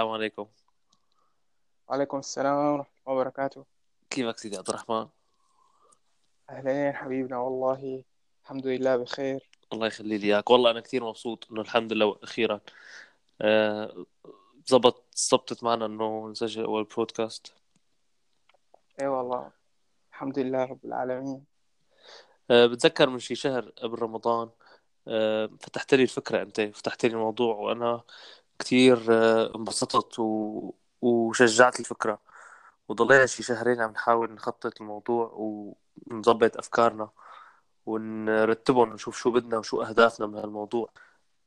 السلام 0.00 0.14
عليكم. 0.14 0.46
وعليكم 1.88 2.18
السلام 2.18 2.56
ورحمة 2.56 2.72
الله 3.06 3.20
وبركاته. 3.20 3.64
كيفك 4.10 4.38
سيدي 4.38 4.56
عبد 4.56 4.68
الرحمن؟ 4.68 5.06
أهلين 6.50 6.92
حبيبنا 6.92 7.38
والله 7.38 8.04
الحمد 8.42 8.66
لله 8.66 8.96
بخير. 8.96 9.50
الله 9.72 9.86
يخلي 9.86 10.18
لي 10.18 10.26
إياك. 10.26 10.50
والله 10.50 10.70
أنا 10.70 10.80
كثير 10.80 11.04
مبسوط 11.04 11.50
إنه 11.50 11.60
الحمد 11.60 11.92
لله 11.92 12.18
أخيرا 12.22 12.60
آه، 13.40 14.06
زبط 14.66 15.04
زبطت 15.14 15.64
معنا 15.64 15.86
إنه 15.86 16.28
نسجل 16.28 16.64
أول 16.64 16.84
بودكاست 16.84 17.54
إي 19.00 19.06
والله 19.06 19.50
الحمد 20.10 20.38
لله 20.38 20.64
رب 20.64 20.84
العالمين. 20.84 21.44
آه، 22.50 22.66
بتذكر 22.66 23.08
من 23.08 23.18
شي 23.18 23.34
شهر 23.34 23.68
قبل 23.68 23.98
رمضان 23.98 24.50
آه، 25.08 25.50
فتحت 25.60 25.94
لي 25.94 26.02
الفكرة 26.02 26.42
أنت 26.42 26.60
فتحت 26.60 27.06
لي 27.06 27.12
الموضوع 27.12 27.56
وأنا 27.56 28.02
كثير 28.60 29.06
آه، 29.10 29.56
انبسطت 29.56 30.18
و... 30.18 30.72
وشجعت 31.02 31.80
الفكرة. 31.80 32.18
وضلينا 32.88 33.26
شي 33.26 33.42
شهرين 33.42 33.80
عم 33.80 33.90
نحاول 33.90 34.32
نخطط 34.32 34.80
الموضوع 34.80 35.32
ونظبط 35.34 36.56
أفكارنا 36.56 37.10
ونرتبهم 37.86 38.90
ونشوف 38.90 39.18
شو 39.18 39.30
بدنا 39.30 39.58
وشو 39.58 39.82
أهدافنا 39.82 40.26
من 40.26 40.34
هالموضوع. 40.34 40.90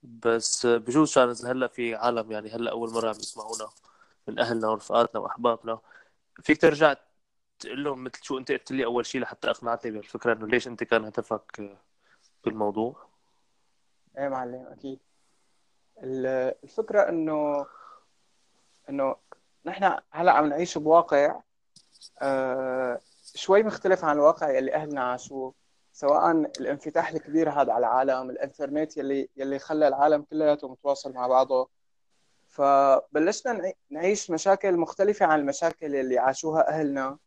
بس 0.03 0.65
بجوز 0.65 1.15
كان 1.15 1.29
إذا 1.29 1.51
هلأ 1.51 1.67
في 1.67 1.95
عالم 1.95 2.31
يعني 2.31 2.49
هلأ 2.51 2.71
أول 2.71 2.91
مرة 2.93 3.09
عم 3.09 3.15
يسمعونا 3.19 3.69
من 4.27 4.39
أهلنا 4.39 4.67
ورفقاتنا 4.67 5.21
وأحبابنا 5.21 5.79
فيك 6.43 6.61
ترجع 6.61 6.95
تقول 7.59 7.83
لهم 7.83 8.03
مثل 8.03 8.23
شو 8.23 8.37
أنت 8.37 8.51
قلت 8.51 8.71
لي 8.71 8.85
أول 8.85 9.05
شيء 9.05 9.21
لحتى 9.21 9.49
أقنعتني 9.49 9.91
بالفكرة 9.91 10.33
إنه 10.33 10.47
ليش 10.47 10.67
أنت 10.67 10.83
كان 10.83 11.05
هدفك 11.05 11.79
بالموضوع؟ 12.45 13.07
اي 14.17 14.29
معلم 14.29 14.67
أكيد. 14.71 14.99
ال- 16.03 16.55
الفكرة 16.63 17.09
إنه 17.09 17.65
إنه 18.89 19.15
نحن 19.65 19.97
هلأ 20.11 20.31
عم 20.31 20.45
نعيش 20.45 20.77
بواقع 20.77 21.39
آه 22.21 22.99
شوي 23.35 23.63
مختلف 23.63 24.03
عن 24.05 24.15
الواقع 24.15 24.49
يلي 24.49 24.73
أهلنا 24.75 25.03
عاشوه 25.03 25.53
سواء 25.93 26.31
الانفتاح 26.31 27.09
الكبير 27.09 27.49
هذا 27.49 27.73
على 27.73 27.77
العالم 27.77 28.29
الإنترنت 28.29 28.97
يلي 28.97 29.29
يلي 29.37 29.59
خلى 29.59 29.87
العالم 29.87 30.21
كلياته 30.21 30.69
متواصل 30.69 31.13
مع 31.13 31.27
بعضه. 31.27 31.69
فبلشنا 32.47 33.53
نعي- 33.53 33.75
نعيش 33.89 34.31
مشاكل 34.31 34.77
مختلفة 34.77 35.25
عن 35.25 35.39
المشاكل 35.39 35.95
اللي 35.95 36.17
عاشوها 36.19 36.67
أهلنا 36.69 37.17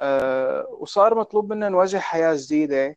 آه 0.00 0.66
وصار 0.70 1.14
مطلوب 1.14 1.52
منا 1.52 1.68
نواجه 1.68 1.98
حياة 1.98 2.34
جديدة. 2.38 2.96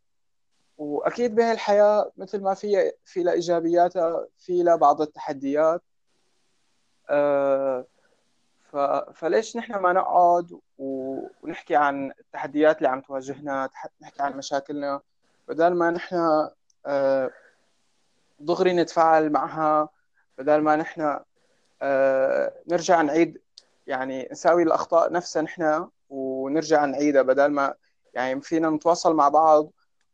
وأكيد 0.84 1.36
بهالحياة 1.36 2.12
مثل 2.18 2.42
ما 2.42 2.54
في 2.54 2.92
في 3.06 3.24
لها 3.24 3.34
ايجابياتها 3.34 4.28
في 4.38 4.64
لها 4.64 4.76
بعض 4.76 5.02
التحديات. 5.02 5.82
آه، 7.10 7.86
فليش 9.14 9.58
نحن 9.58 9.76
ما 9.76 9.94
نقعد 9.94 10.60
ونحكي 10.78 11.76
عن 11.76 12.12
التحديات 12.20 12.78
اللي 12.78 12.90
عم 12.90 13.02
تواجهنا 13.02 13.70
نحكي 14.02 14.22
عن 14.24 14.38
مشاكلنا 14.38 15.02
بدل 15.48 15.74
ما 15.74 15.92
نحن 15.92 16.50
آه، 16.86 17.32
دغري 18.40 18.74
نتفاعل 18.74 19.32
معها 19.32 19.90
بدل 20.38 20.62
ما 20.62 20.76
نحن 20.76 21.20
آه، 21.82 22.54
نرجع 22.68 23.02
نعيد 23.02 23.42
يعني 23.88 24.30
نساوي 24.32 24.64
الأخطاء 24.64 25.12
نفسها 25.12 25.42
نحن 25.42 25.90
ونرجع 26.10 26.86
نعيدها 26.86 27.22
بدل 27.22 27.48
ما 27.48 27.74
يعني 28.14 28.42
فينا 28.42 28.70
نتواصل 28.70 29.16
مع 29.16 29.30
بعض 29.30 29.72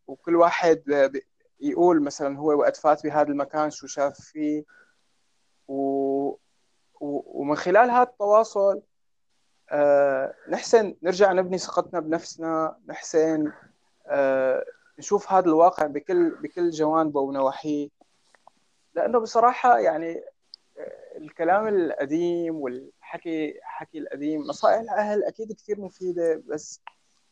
وكل 0.10 0.36
واحد 0.36 1.12
يقول 1.62 2.04
مثلا 2.04 2.38
هو 2.38 2.60
وقت 2.60 2.78
فات 2.78 3.04
بهذا 3.04 3.28
المكان 3.28 3.70
شو 3.70 3.88
شاف 3.88 4.20
فيه. 4.20 4.64
و... 5.68 6.36
ومن 7.02 7.56
خلال 7.56 7.92
هذا 7.92 8.04
التواصل 8.04 8.82
آه، 9.72 10.34
نحسن 10.50 10.96
نرجع 11.04 11.34
نبني 11.34 11.58
ثقتنا 11.58 12.00
بنفسنا 12.00 12.78
نحسن 12.88 13.52
آه، 14.08 14.66
نشوف 15.00 15.32
هذا 15.32 15.46
الواقع 15.46 15.86
بكل 15.88 16.30
بكل 16.30 16.70
جوانبه 16.70 17.20
ونواحيه. 17.20 17.90
لأنه 18.96 19.20
بصراحة 19.20 19.80
يعني 19.80 20.24
آه، 20.80 21.18
الكلام 21.18 21.68
القديم 21.68 22.56
والحكي 22.56 23.60
حكي 23.62 23.98
القديم 24.00 24.42
نصائح 24.42 24.80
الأهل 24.80 25.24
أكيد 25.24 25.52
كثير 25.54 25.82
مفيدة 25.82 26.44
بس 26.48 26.82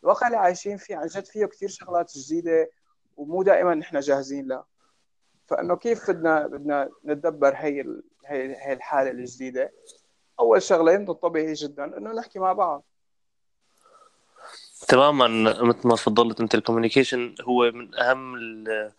الواقع 0.04 0.28
اللي 0.28 0.38
عايشين 0.38 0.78
فيه 0.78 0.96
عن 0.96 1.08
جد 1.08 1.26
فيه 1.26 1.46
كثير 1.46 1.70
شغلات 1.70 2.18
جديدة 2.18 2.70
ومو 3.18 3.44
دائما 3.44 3.76
نحن 3.76 4.00
جاهزين 4.00 4.48
لها. 4.48 4.66
فإنه 5.46 5.76
كيف 5.76 6.12
بدنا 6.12 6.48
بدنا 6.48 6.90
نتدبر 7.06 7.54
هي 7.56 7.82
هي 8.26 8.56
هي 8.56 8.74
الحالة 8.74 9.12
الجديدة؟ 9.12 9.74
أول 10.40 10.62
شغلة 10.62 10.98
من 10.98 11.10
الطبيعي 11.10 11.54
جدا 11.54 11.98
إنه 11.98 12.14
نحكي 12.14 12.40
مع 12.40 12.54
بعض. 12.54 12.84
تماما 14.88 15.28
مثل 15.64 15.88
ما 15.88 15.96
تفضلت 15.96 16.42
أنت 16.42 16.56
الكوميونيكيشن 16.56 17.36
هو 17.42 17.72
من 17.72 17.96
أهم 17.96 18.36
ال... 18.36 18.92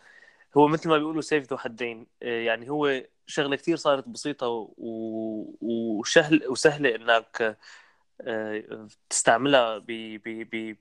هو 0.57 0.69
مثل 0.69 0.89
ما 0.89 0.99
بيقولوا 0.99 1.23
سيف 1.23 1.51
ذو 1.51 1.59
حدين. 1.59 2.07
يعني 2.21 2.71
هو 2.71 3.03
شغلة 3.27 3.57
كثير 3.57 3.77
صارت 3.77 4.09
بسيطة 4.09 4.71
وسهلة 6.49 6.95
إنك 6.95 7.59
تستعملها. 9.11 9.79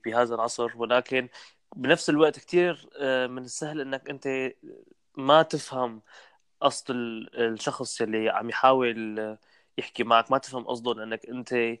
بهذا 0.04 0.34
العصر 0.34 0.70
ولكن 0.76 1.28
بنفس 1.76 2.10
الوقت 2.10 2.38
كثير 2.38 2.88
آه، 3.00 3.26
من 3.26 3.44
السهل 3.44 3.80
إنك 3.80 4.10
أنت 4.10 4.52
ما 5.16 5.42
تفهم 5.42 6.02
قصد 6.60 6.90
ال- 6.90 7.36
الشخص 7.54 8.00
اللي 8.02 8.30
عم 8.30 8.48
يحاول 8.50 9.20
آه، 9.20 9.38
يحكي 9.78 10.04
معك 10.04 10.30
ما 10.30 10.38
تفهم 10.38 10.64
قصده 10.64 10.94
لأنك 10.94 11.26
أنت 11.26 11.78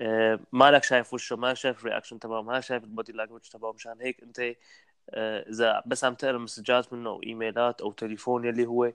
آه، 0.00 0.40
مالك 0.52 0.84
شايف 0.84 1.14
وشه 1.14 1.36
ما 1.36 1.54
شايف 1.54 1.80
ال 1.80 1.84
reaction 1.84 2.18
تبعه 2.20 2.42
ما 2.42 2.60
شايف 2.60 2.84
ال 2.84 2.90
body 2.90 3.12
language 3.12 3.40
تبعه 3.40 3.72
مشان 3.72 4.00
هيك 4.00 4.22
أنت 4.22 4.54
إذا 5.48 5.82
بس 5.86 6.04
عم 6.04 6.14
تقرأ 6.14 6.38
مسجات 6.38 6.92
منه 6.92 7.10
أو 7.10 7.22
إيميلات 7.22 7.80
أو 7.80 7.92
تليفون 7.92 8.44
يلي 8.44 8.66
هو 8.66 8.92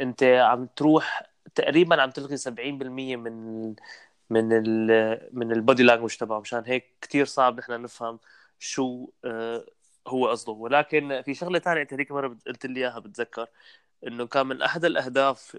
أنت 0.00 0.22
عم 0.24 0.66
تروح 0.76 1.22
تقريبا 1.54 2.02
عم 2.02 2.10
تلغي 2.10 2.36
70% 2.36 3.16
من 3.16 3.74
من 4.30 4.52
ال 4.52 5.28
من 5.32 5.52
ال 5.52 5.58
body 5.58 5.82
language 5.82 6.16
تبعه 6.16 6.40
مشان 6.40 6.62
هيك 6.66 6.98
كتير 7.00 7.24
صعب 7.24 7.58
نحن 7.58 7.82
نفهم 7.82 8.18
شو 8.58 9.10
آه، 9.24 9.66
هو 10.06 10.28
قصده. 10.28 10.52
ولكن 10.52 11.22
في 11.24 11.34
شغلة 11.34 11.58
ثانية 11.58 11.82
أنت 11.82 11.92
هذيك 11.94 12.12
مرة 12.12 12.36
قلت 12.46 12.66
لي 12.66 12.80
إياها 12.80 12.98
بتذكر 12.98 13.46
إنه 14.06 14.26
كان 14.26 14.46
من 14.46 14.62
أحد 14.62 14.84
الأهداف 14.84 15.56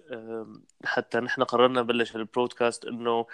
حتى 0.86 1.20
نحن 1.20 1.44
قررنا 1.44 1.82
نبلش 1.82 2.16
ال 2.16 2.23
broadcast 2.23 2.86
إنه 2.86 3.26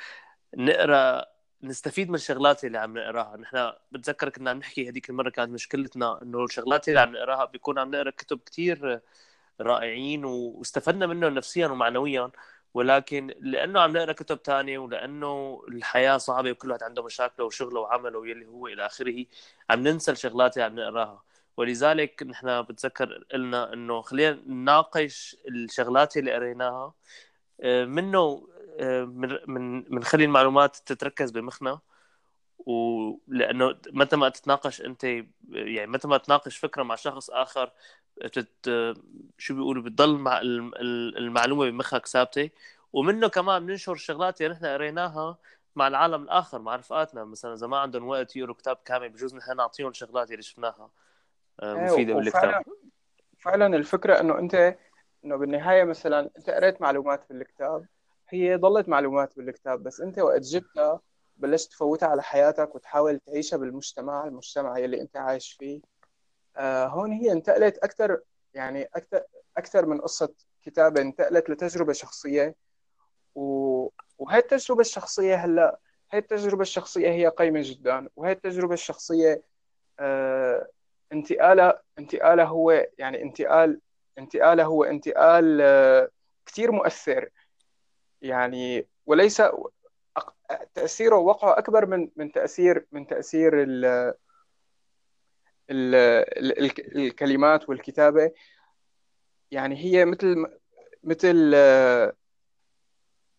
نقرأ 0.57 1.25
نستفيد 1.63 2.09
من 2.09 2.15
الشغلات 2.15 2.65
اللي 2.65 2.77
عم 2.77 2.97
نقراها. 2.97 3.37
نحن 3.37 3.71
بتذكر 3.91 4.29
كنا 4.29 4.49
عم 4.49 4.57
نحكي 4.57 4.89
هذيك 4.89 5.09
المرة 5.09 5.29
كانت 5.29 5.51
مشكلتنا 5.51 6.21
إنه 6.23 6.43
الشغلات 6.43 6.89
اللي 6.89 6.99
عم 6.99 7.11
نقراها 7.13 7.45
بيكون 7.45 7.79
عم 7.79 7.91
نقرأ 7.91 8.09
كتب 8.09 8.39
كتير 8.39 9.01
رائعين 9.61 10.25
واستفدنا 10.25 11.07
منهم 11.07 11.33
نفسيا 11.33 11.67
ومعنويا. 11.67 12.31
ولكن 12.73 13.33
لأنه 13.39 13.79
عم 13.81 13.97
نقرأ 13.97 14.13
كتب 14.13 14.43
تانية 14.43 14.79
ولأنه 14.79 15.61
الحياة 15.67 16.17
صعبة 16.17 16.51
وكل 16.51 16.69
واحد 16.71 16.83
عنده 16.83 17.03
مشاكله 17.03 17.45
وشغله 17.45 17.79
وعمله 17.79 18.19
واللي 18.19 18.45
هو 18.47 18.67
إلى 18.67 18.85
آخره 18.85 19.25
عم 19.69 19.79
ننسى 19.87 20.11
الشغلات 20.11 20.57
اللي 20.57 20.65
عم 20.65 20.75
نقراها. 20.79 21.23
ولذلك 21.57 22.23
نحن 22.23 22.61
بتذكر 22.61 23.23
قلنا 23.33 23.73
إنه 23.73 24.01
خلينا 24.01 24.41
نناقش 24.47 25.37
الشغلات 25.47 26.17
اللي 26.17 26.33
قريناها 26.33 26.93
آه، 27.61 27.85
منه 27.85 28.47
آه، 28.79 29.03
من 29.05 29.37
من 29.47 29.93
من 29.95 30.03
خلي 30.03 30.25
المعلومات 30.25 30.77
تتركز 30.77 31.31
بمخنا. 31.31 31.79
ولأنه 32.66 33.75
متى 33.93 34.16
ما 34.16 34.29
تتناقش 34.29 34.81
أنت 34.81 35.03
يعني 35.49 35.87
متى 35.87 36.08
ما 36.08 36.17
تناقش 36.17 36.58
فكرة 36.58 36.84
مع 36.84 36.96
شخص 36.96 37.29
آخر 37.29 37.72
بتت 38.23 38.69
شو 39.37 39.55
بيقولوا 39.55 39.84
بتضل 39.84 40.17
مع 40.17 40.41
الم- 40.41 40.75
ال- 40.75 41.17
المعلومة 41.17 41.69
بمخك 41.69 42.05
ثابتة. 42.08 42.49
ومنه 42.93 43.28
كمان 43.28 43.66
بننشر 43.66 43.93
الشغلات 43.93 44.41
اللي 44.41 44.53
نحن 44.53 44.66
قريناها 44.66 45.37
مع 45.75 45.87
العالم 45.87 46.23
الآخر 46.23 46.59
مع 46.59 46.75
رفقاتنا. 46.75 47.23
مثلا 47.23 47.53
إذا 47.53 47.67
ما 47.67 47.78
عندهم 47.78 48.08
وقت 48.08 48.35
يقروا 48.35 48.55
كتاب 48.55 48.78
كامل 48.85 49.09
بجوز 49.09 49.35
نحن 49.35 49.58
نعطيهم 49.58 49.90
الشغلات 49.90 50.31
اللي 50.31 50.41
شفناها. 50.41 50.90
آه، 51.59 51.75
إيه، 51.75 51.93
مفيدة 51.93 52.13
بالكتاب 52.13 52.63
فعلا 53.40 53.75
الفكرة 53.75 54.19
إنه 54.19 54.40
أنت 54.40 54.78
إنه 55.25 55.35
بالنهاية 55.35 55.84
مثلا 55.84 56.29
أنت 56.37 56.49
قريت 56.49 56.81
معلومات 56.81 57.25
بالكتاب 57.29 57.85
هي 58.29 58.55
ضلت 58.55 58.90
معلومات 58.90 59.37
بالكتاب 59.37 59.84
بس 59.84 60.02
أنت 60.02 60.19
وقت 60.19 60.41
جبتها 60.41 60.99
بلشت 61.41 61.72
تفوتها 61.72 62.09
على 62.09 62.23
حياتك 62.23 62.76
وتحاول 62.76 63.20
تعيشها 63.20 63.58
بالمجتمع 63.58 64.26
المجتمع 64.26 64.78
يلي 64.78 65.02
انت 65.02 65.17
عايش 65.17 65.53
فيه. 65.59 65.82
آه 66.58 66.85
هون 66.88 67.11
هي 67.11 67.32
انتقلت 67.32 67.78
أكثر 67.78 68.22
يعني 68.53 68.84
أكثر 68.96 69.23
أكثر 69.58 69.85
من 69.85 70.02
قصة 70.02 70.34
كتابة 70.64 71.02
انتقلت 71.02 71.49
لتجربة 71.49 71.93
شخصية. 71.93 72.55
و... 73.35 73.88
وهي 74.17 74.38
التجربة 74.38 74.82
الشخصية 74.82 75.35
هلأ 75.35 75.79
هي 76.11 76.20
التجربة 76.20 76.61
الشخصية 76.61 77.09
هي 77.09 77.28
قيمة 77.28 77.61
جدا. 77.64 78.09
وهي 78.16 78.32
التجربة 78.32 78.73
الشخصية 78.73 79.44
آه 79.99 80.67
انتقالها 81.14 82.46
هو 82.46 82.87
يعني 82.97 83.22
انتقال 83.22 83.82
انتقالها 84.17 84.66
هو 84.66 84.84
انتقال 84.84 85.61
آه 85.61 86.09
كثير 86.46 86.72
مؤثر. 86.72 87.29
يعني 88.22 88.87
وليس 89.05 89.41
تأثيره 90.73 91.15
ووقعه 91.15 91.57
أكبر 91.57 91.85
من 91.85 92.09
من 92.15 92.31
تاثير 92.31 92.85
من 92.91 93.07
تأثير 93.07 93.63
ال 93.63 93.85
ال 95.69 95.95
ال 95.95 96.97
الكلمات 96.97 97.69
والكتابة. 97.69 98.31
يعني 99.51 99.75
هي 99.77 100.05
مثل 100.05 100.45
مثل 101.03 101.53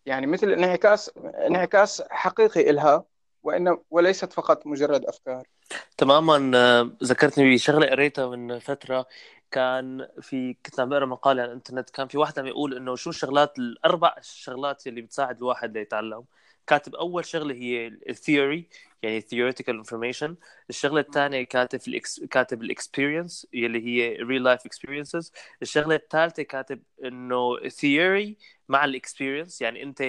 يعني 0.05 0.27
مثل 0.27 0.51
انعكاس 0.51 1.11
انعكاس 1.47 2.03
حقيقي 2.09 2.69
إلها 2.69 3.05
وإن 3.43 3.77
وليست 3.89 4.33
فقط 4.33 4.67
مجرد 4.67 5.05
أفكار. 5.05 5.47
تماما 5.97 6.95
ذكرتني 7.03 7.53
بشغلة 7.53 7.87
قريتها 7.87 8.35
من 8.35 8.59
فترة. 8.59 9.05
كان 9.51 10.07
في 10.21 10.57
كنت 10.65 10.79
عم 10.79 10.89
بقرأ 10.89 11.05
مقال 11.05 11.39
على 11.39 11.47
الإنترنت 11.47 11.89
كان 11.89 12.07
في 12.07 12.17
واحد 12.17 12.39
عم 12.39 12.47
يقول 12.47 12.77
إنه 12.77 12.95
شو 12.95 13.09
الشغلات 13.09 13.59
الأربع 13.59 14.15
الشغلات 14.17 14.87
اللي 14.87 15.01
بتساعد 15.01 15.37
الواحد 15.37 15.77
ليتعلم. 15.77 16.23
كاتب 16.67 16.95
أول 16.95 17.25
شغلة 17.25 17.55
هي 17.55 17.87
ال 17.87 17.98
theory 17.98 18.67
يعني 19.03 19.21
theoretical 19.21 19.85
information. 19.85 20.31
الشغلة 20.69 21.01
الثانية 21.01 21.43
كاتب 21.43 21.79
ال 21.87 21.92
ex... 21.92 22.19
كاتب 22.23 22.63
ال 22.63 22.71
experience 22.71 23.47
اللي 23.53 23.85
هي 23.85 24.17
real 24.17 24.57
life 24.57 24.63
experiences. 24.63 25.31
الشغلة 25.61 25.95
الثالثة 25.95 26.43
كاتب 26.43 26.83
إنه 27.05 27.57
theory 27.57 28.33
مع 28.69 28.85
ال 28.85 28.92
experience 28.92 29.61
يعني 29.61 29.83
أنت 29.83 30.03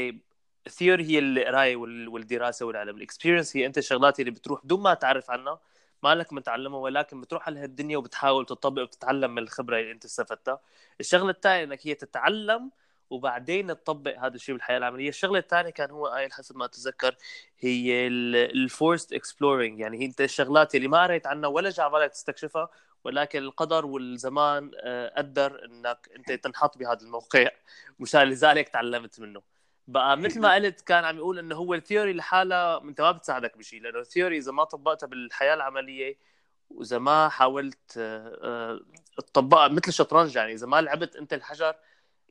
ال 0.66 0.72
theory 0.72 1.05
هي 1.04 1.18
القراية 1.18 1.76
والدراسة 1.76 2.66
والعلم. 2.66 2.96
ال 2.96 3.02
experience 3.02 3.56
هي 3.56 3.66
أنت 3.66 3.78
الشغلات 3.78 4.20
اللي 4.20 4.30
بتروح 4.30 4.64
بدون 4.64 4.80
ما 4.82 4.94
تعرف 4.94 5.30
عنها 5.30 5.60
ما 6.02 6.14
لك 6.14 6.32
متعلمها 6.32 6.78
ولكن 6.78 7.20
بتروح 7.20 7.46
على 7.46 7.60
هالدنيا 7.60 7.96
وبتحاول 7.98 8.46
تطبق 8.46 8.82
وتتعلم 8.82 9.30
من 9.34 9.42
الخبرة 9.42 9.80
اللي 9.80 9.92
أنت 9.92 10.04
استفدتها. 10.04 10.60
الشغلة 11.00 11.30
الثانية 11.30 11.64
إنك 11.64 11.86
هي 11.86 11.94
تتعلم 11.94 12.70
وبعدين 13.10 13.66
تطبق 13.66 14.18
هذا 14.18 14.34
الشيء 14.34 14.54
بالحياة 14.54 14.78
العملية. 14.78 15.08
الشغلة 15.08 15.38
الثانية 15.38 15.70
كان 15.70 15.90
هو 15.90 16.06
قايل 16.06 16.32
حسب 16.32 16.56
ما 16.56 16.64
أتذكر 16.64 17.16
هي 17.58 18.06
ال 18.06 18.22
forced 18.22 19.12
exploring 19.12 19.81
يعني 19.80 20.00
هي 20.00 20.04
أنت 20.04 20.20
الشغلات 20.20 20.74
اللي 20.74 20.88
ما 20.88 21.02
قريت 21.02 21.26
عنها 21.26 21.48
ولا 21.48 21.70
جا 21.70 21.88
بالك 21.88 22.10
تستكشفها 22.10 22.68
ولكن 23.04 23.38
القدر 23.38 23.86
والزمان 23.86 24.70
آه، 24.80 25.12
قدر 25.18 25.64
إنك 25.64 26.08
أنت 26.16 26.32
تنحط 26.32 26.78
بهذا 26.78 27.00
الموقع. 27.02 27.48
مشان 28.00 28.22
لذلك 28.22 28.68
تعلمت 28.68 29.20
منه. 29.20 29.42
بقى 29.88 30.16
مثل 30.16 30.40
ما 30.40 30.54
قلت 30.54 30.80
كان 30.80 31.04
عم 31.04 31.16
يقول 31.16 31.38
إنه 31.38 31.54
هو 31.56 31.74
ال 31.75 31.80
theory 31.80 32.12
لحالها 32.12 32.82
أنت 32.82 33.00
ما 33.00 33.12
بتساعدك 33.12 33.58
بشيء 33.58 33.82
لأنه 33.82 33.98
ال 33.99 34.04
theory 34.04 34.38
إذا 34.38 34.52
ما 34.52 34.64
طبقتها 34.64 35.06
بالحياة 35.06 35.54
العملية 35.54 36.18
وإذا 36.70 36.98
ما 36.98 37.28
حاولت 37.28 37.98
آه، 37.98 38.38
آه، 38.42 38.80
تطبقها 39.16 39.68
مثل 39.68 39.88
الشطرنج 39.88 40.36
يعني 40.36 40.52
إذا 40.52 40.66
ما 40.66 40.80
لعبت 40.80 41.16
أنت 41.16 41.32
الحجر 41.32 41.74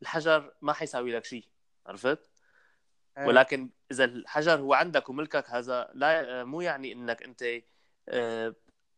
الحجر 0.03 0.53
ما 0.61 0.73
حيساوي 0.73 1.15
لك 1.15 1.25
شيء 1.25 1.45
عرفت؟ 1.85 2.29
أيه. 3.17 3.27
ولكن 3.27 3.69
إذا 3.91 4.03
الحجر 4.05 4.59
هو 4.59 4.73
عندك 4.73 5.09
وملكك 5.09 5.49
هذا 5.49 5.89
لا 5.93 6.43
مو 6.43 6.61
يعني 6.61 6.93
إنك 6.93 7.23
أنت 7.23 7.43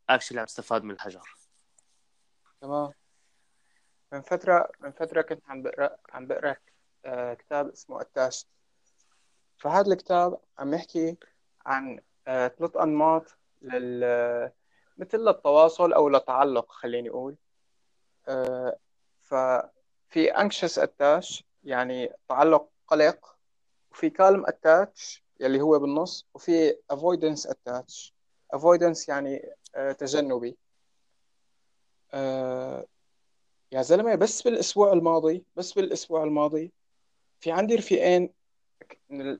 اكشلي 0.10 0.40
عم 0.40 0.46
تستفاد 0.46 0.84
من 0.84 0.92
الحجر 0.92 1.36
تمام 2.62 2.92
من 4.12 4.22
فترة 4.22 4.70
من 4.80 4.92
فترة 4.92 5.22
كنت 5.22 5.44
عم 5.50 5.62
بقرأ 5.62 5.98
عم 6.14 6.28
بقرأ 6.28 6.56
آه، 7.06 7.34
كتاب 7.34 7.70
اسمه 7.70 8.02
التاش 8.02 8.46
فهذا 9.58 9.94
الكتاب 9.94 10.40
عم 10.60 10.74
يحكي 10.74 11.18
عن 11.66 12.00
آه، 12.28 12.48
ثلاث 12.48 12.78
أنماط 12.78 13.38
لل 13.62 14.52
مثل 14.98 15.18
للتواصل 15.18 15.94
أو 15.94 16.10
للتعلق 16.10 16.72
خليني 16.72 17.10
أقول 17.10 17.36
آه، 18.28 18.78
ففي 20.10 20.34
anxious 20.34 20.82
attach 20.84 21.44
يعني 21.64 22.14
تعلق 22.30 22.70
قلق 22.88 23.36
وفي 23.92 24.10
calm 24.10 24.50
attach 24.52 25.22
يلي 25.40 25.62
هو 25.62 25.80
بالنص 25.80 26.28
وفي 26.34 26.76
avoidance 26.94 27.50
attach. 27.50 28.12
avoidance 28.56 29.10
يعني 29.10 29.50
تجنبي. 29.98 30.58
يا 33.72 33.82
زلمة 33.82 34.16
بس 34.16 34.42
بالأسبوع 34.42 34.94
الماضي 34.94 35.46
بس 35.56 35.74
بالأسبوع 35.74 36.24
الماضي 36.24 36.72
في 37.40 37.52
عندي 37.52 37.76
رفيقين 37.76 38.34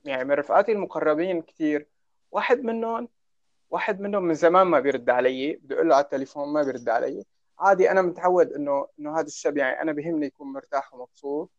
يعني 0.04 0.24
من 0.24 0.32
رفقاتي 0.32 0.72
المقربين 0.72 1.42
كثير 1.42 1.86
واحد 2.30 2.60
منهم 2.60 3.08
واحد 3.70 4.00
منهم 4.00 4.22
من 4.22 4.34
زمان 4.34 4.66
ما 4.66 4.80
بيرد 4.80 5.10
علي 5.10 5.52
بدي 5.52 5.74
أقول 5.74 5.88
له 5.88 5.94
على 5.94 6.04
التليفون 6.04 6.48
ما 6.48 6.62
بيرد 6.62 6.88
علي. 6.88 7.24
عادي 7.58 7.90
أنا 7.90 8.02
متعود 8.02 8.52
إنه 8.52 8.88
إنه 9.00 9.18
هذا 9.18 9.26
الشاب 9.26 9.56
يعني 9.56 9.82
أنا 9.82 9.92
بهمني 9.92 10.26
يكون 10.26 10.52
مرتاح 10.52 10.94
ومبسوط. 10.94 11.50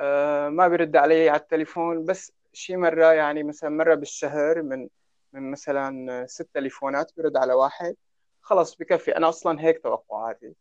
أه 0.00 0.48
ما 0.48 0.68
بيرد 0.68 0.96
علي 0.96 1.28
على 1.28 1.40
التليفون 1.40 2.04
بس 2.04 2.32
شي 2.52 2.76
مرة 2.76 3.12
يعني 3.12 3.42
مثلا 3.42 3.70
مرة 3.70 3.94
بالشهر 3.94 4.62
من 4.62 4.88
من 5.32 5.50
مثلا 5.50 6.26
ست 6.26 6.48
تليفونات 6.54 7.12
بيرد 7.16 7.36
على 7.36 7.52
واحد. 7.52 7.96
خلص 8.40 8.74
بكفي. 8.76 9.16
أنا 9.16 9.28
أصلا 9.28 9.60
هيك 9.60 9.82
توقعاتي. 9.82 10.54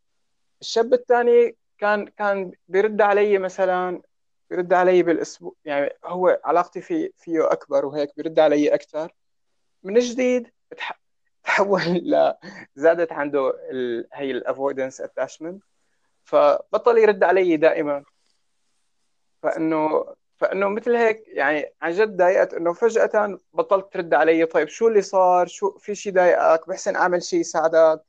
الشاب 0.62 0.94
الثاني 0.94 1.56
كان 1.78 2.06
كان 2.08 2.52
بيرد 2.68 3.02
علي 3.02 3.38
مثلا 3.38 4.02
بيرد 4.50 4.74
علي 4.74 5.04
بالأسبوع 5.04 5.54
يعني 5.66 5.90
هو 6.06 6.40
علاقتي 6.46 6.82
في 6.82 7.12
فيه 7.18 7.52
أكبر 7.52 7.86
وهيك 7.86 8.16
بيرد 8.18 8.40
علي 8.40 8.74
أكثر 8.74 9.12
من 9.84 10.00
جديد 10.00 10.52
تحول 11.60 11.82
ل 11.82 12.34
زادت 12.76 13.12
عنده 13.12 13.50
ال... 13.72 14.08
هي 14.14 14.32
ال 14.32 14.39
avoidance 14.39 15.02
attachment 15.02 15.64
فبطل 16.24 16.98
يرد 16.98 17.24
علي 17.24 17.58
دائما. 17.58 18.04
فإنه 19.44 20.16
فإنه 20.38 20.70
مثل 20.70 20.96
هيك 20.96 21.24
يعني 21.28 21.74
عن 21.82 21.92
جد 21.92 22.18
ضايقت 22.18 22.54
إنه 22.54 22.74
فجأة 22.74 23.40
بطلت 23.54 23.94
ترد 23.94 24.14
علي 24.14 24.46
طيب 24.46 24.68
شو 24.68 24.88
اللي 24.88 25.02
صار؟ 25.02 25.48
شو 25.48 25.78
في 25.78 25.96
شيء 25.96 26.14
ضايقك؟ 26.14 26.70
بحسن 26.70 26.96
أعمل 26.96 27.24
شيء 27.24 27.40
يساعدك. 27.40 28.02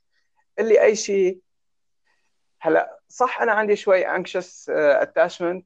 قل 0.59 0.69
لي 0.69 0.81
أي 0.81 0.95
شيء 0.95 1.39
هلأ 2.59 2.99
صح 3.09 3.41
أنا 3.41 3.51
عندي 3.51 3.75
شوي 3.75 4.05
anxious 4.05 4.69
attachment 5.03 5.61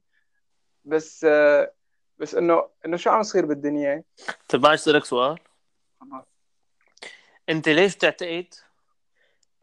بس 0.84 1.24
بس 2.18 2.34
إنه 2.34 2.68
إنه 2.86 2.96
شو 2.96 3.10
عم 3.10 3.20
يصير 3.20 3.46
بالدنيا؟ 3.46 4.02
طيب 4.48 4.62
معلش 4.62 4.82
أسألك 4.82 5.04
سؤال. 5.04 5.38
انت 7.48 7.68
ليش 7.68 7.96
تعتقد 7.96 8.54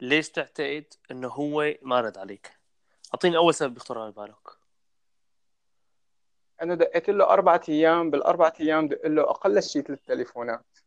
ليش 0.00 0.30
تعتقد 0.30 0.84
انه 1.10 1.28
هو 1.28 1.74
ما 1.82 2.00
رد 2.00 2.18
عليك؟ 2.18 2.58
اعطيني 3.14 3.36
اول 3.36 3.54
سبب 3.54 3.74
بيخطر 3.74 3.98
على 3.98 4.12
بالك. 4.12 4.48
أنا 6.62 6.74
دقيت 6.74 7.10
له 7.10 7.24
أربع 7.24 7.60
أيام 7.68 8.10
بالاربع 8.10 8.52
أيام 8.60 8.88
دق 8.88 9.06
له 9.06 9.22
أقل 9.22 9.62
شيء 9.62 9.82
ثلاث 9.82 10.00
تليفونات. 10.06 10.78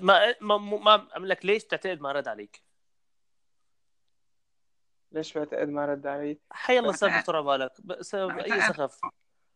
ما 0.00 0.34
ما 0.40 0.58
ما 0.58 1.26
لك 1.26 1.46
ليش 1.46 1.64
تعتقد 1.64 2.00
ما 2.00 2.12
رد 2.12 2.28
عليك؟ 2.28 2.62
ليش 5.12 5.38
بعتقد 5.38 5.68
ما 5.68 5.86
رد 5.86 6.06
علي؟ 6.06 6.38
حي 6.50 6.78
الله 6.78 6.92
سبب 6.92 7.10
بيخطر 7.10 7.36
على 7.36 7.44
بالك. 7.44 8.02
سبب 8.02 8.38
أي 8.38 8.60
سخف. 8.60 9.00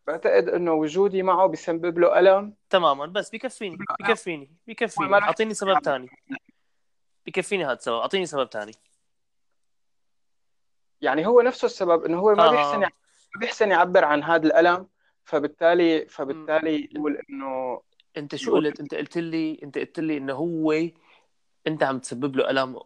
بعتقد 0.07 0.49
إنه 0.49 0.73
وجودي 0.73 1.23
معه 1.23 1.47
بيسبب 1.47 1.99
له 1.99 2.19
ألم. 2.19 2.55
تماما 2.71 3.07
بس 3.07 3.31
بكفيني 3.31 3.77
بكفيني 4.01 4.57
بكفيني 4.67 5.15
أعطيني 5.15 5.55
سبب 5.55 5.79
ثاني 5.79 6.09
بكفيني 7.27 7.65
هذا 7.65 7.73
السبب. 7.73 7.97
أعطيني 7.97 8.27
سبب 8.27 8.49
ثاني. 8.49 8.73
يعني 11.01 11.27
هو 11.27 11.41
نفسه 11.41 11.67
السبب 11.67 12.05
إنه 12.05 12.19
هو 12.19 12.35
ما 12.35 12.49
آه. 12.49 12.51
بيحسن 12.51 12.81
ما 12.81 12.91
بيحسن 13.41 13.71
يعبر 13.71 14.05
عن 14.05 14.23
هذا 14.23 14.47
الألم. 14.47 14.87
فبالتالي 15.25 16.07
فبالتالي 16.07 16.89
يقول 16.93 17.23
إنه 17.31 17.83
أنت 18.17 18.37
شو 18.37 18.55
قلت؟ 18.55 18.81
أنت 18.81 18.95
قلت 18.95 19.19
لي 19.19 19.61
أنت 19.63 19.79
قلت 19.79 20.01
لي 20.01 20.17
إنه 20.17 20.33
هو 20.33 20.73
أنت 21.67 21.83
عم 21.83 21.99
تسبب 21.99 22.37
له 22.37 22.51
ألم 22.51 22.81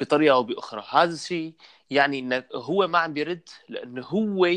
بطريقة 0.00 0.34
أو 0.34 0.42
بأخرى. 0.42 0.84
هذا 0.90 1.14
الشيء 1.14 1.54
يعني 1.90 2.18
انه 2.18 2.44
هو 2.54 2.86
ما 2.86 2.98
عم 2.98 3.12
بيرد 3.12 3.48
لأنه 3.68 4.02
هو 4.02 4.48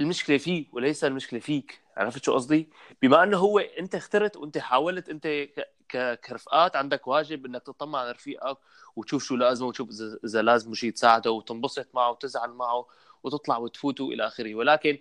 المشكلة 0.00 0.38
فيه 0.38 0.66
وليس 0.72 1.04
المشكلة 1.04 1.40
فيك. 1.40 1.80
عرفت 1.96 2.24
شو 2.24 2.34
قصدي؟ 2.34 2.70
بما 3.02 3.22
إنه 3.22 3.38
هو 3.38 3.58
أنت 3.58 3.94
اخترت 3.94 4.36
وأنت 4.36 4.58
حاولت 4.58 5.08
أنت 5.08 5.26
كرفقات 5.96 6.76
عندك 6.76 7.06
واجب 7.06 7.46
إنك 7.46 7.62
تطمع 7.62 7.98
على 7.98 8.10
رفيقك 8.10 8.58
وتشوف 8.96 9.24
شو 9.24 9.36
لازمه 9.36 9.68
وتشوف 9.68 9.88
اذا 10.24 10.42
لازم 10.42 10.74
شيء 10.74 10.92
تساعده 10.92 11.30
وتنبسط 11.30 11.94
معه 11.94 12.10
وتزعل 12.10 12.50
معه 12.50 12.86
وتطلع 13.22 13.56
وتفوتوا 13.56 14.12
إلى 14.12 14.26
آخره. 14.26 14.54
ولكن 14.54 14.98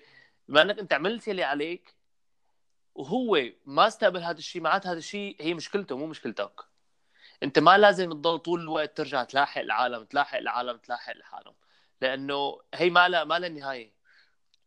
بما 0.48 0.62
إنك 0.62 0.80
أنت 0.80 0.94
عملت 0.94 1.30
اللي 1.30 1.44
عليك 1.44 1.96
وهو 2.96 3.42
ما 3.66 3.88
استقبل 3.88 4.20
هذا 4.24 4.38
الشيء 4.38 4.62
معناته 4.62 4.92
هذا 4.92 4.98
الشيء 4.98 5.36
هي 5.40 5.54
مشكلته 5.54 5.98
مو 5.98 6.06
مشكلتك. 6.08 6.62
أنت 7.44 7.60
ما 7.60 7.78
لازم 7.78 8.12
تضل 8.14 8.40
طول 8.40 8.62
الوقت 8.62 8.98
ترجع 8.98 9.24
تلاحق 9.24 9.62
العالم 9.62 10.04
تلاحق 10.04 10.38
العالم 10.38 10.78
تلاحق 10.78 11.14
العالم. 11.14 11.54
لأنه 12.02 12.60
هي 12.74 12.90
ما 12.90 13.10
لها 13.10 13.24
ما 13.24 13.40
لها 13.40 13.50
نهاية. 13.50 13.94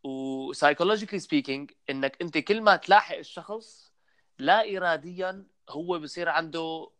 و 0.04 0.11
psychologically 0.11 1.20
speaking 1.20 1.70
إنك 1.90 2.16
أنت 2.22 2.38
كل 2.38 2.60
ما 2.60 2.76
تلاحق 2.76 3.16
الشخص 3.16 3.92
لا 4.38 4.76
اراديا 4.76 5.46
هو 5.70 5.98
بصير 5.98 6.28
عنده 6.28 6.90